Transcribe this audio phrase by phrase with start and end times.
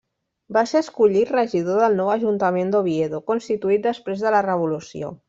[0.55, 5.19] Va ser escollit regidor del nou ajuntament d'Oviedo, constituït després de la Revolució.